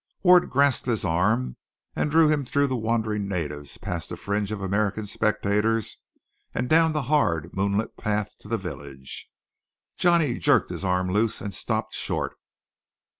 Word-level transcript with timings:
Ward 0.23 0.49
grasped 0.49 0.87
his 0.87 1.05
arm 1.05 1.57
and 1.95 2.09
drew 2.09 2.27
him 2.27 2.43
through 2.43 2.65
the 2.65 2.75
wandering 2.75 3.27
natives, 3.27 3.77
past 3.77 4.09
the 4.09 4.17
fringe 4.17 4.51
of 4.51 4.59
American 4.59 5.05
spectators, 5.05 5.97
and 6.55 6.67
down 6.67 6.91
the 6.93 7.03
hard 7.03 7.53
moonlit 7.55 7.95
path 7.97 8.35
to 8.39 8.47
the 8.47 8.57
village. 8.57 9.29
Johnny 9.99 10.39
jerked 10.39 10.71
his 10.71 10.83
arm 10.83 11.11
loose 11.13 11.39
and 11.39 11.53
stopped 11.53 11.93
short. 11.93 12.35